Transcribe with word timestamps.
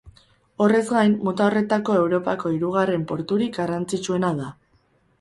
Horrez 0.63 0.79
gain, 0.87 1.13
mota 1.27 1.45
horretako 1.51 1.99
Europako 2.05 2.55
hirugarren 2.57 3.07
porturik 3.15 3.63
garrantzitsuena 3.63 4.37
da. 4.45 4.55